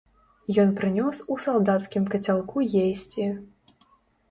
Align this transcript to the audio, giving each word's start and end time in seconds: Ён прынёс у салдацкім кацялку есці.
Ён 0.63 0.71
прынёс 0.79 1.19
у 1.35 1.37
салдацкім 1.43 2.09
кацялку 2.15 2.67
есці. 2.89 3.31